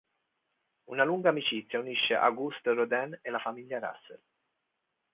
Una 0.95 1.03
lunga 1.09 1.29
amicizia 1.33 1.79
unisce 1.83 2.15
Auguste 2.19 2.73
Rodin 2.73 3.17
e 3.21 3.29
la 3.29 3.37
famiglia 3.37 3.77
Russell. 3.77 4.21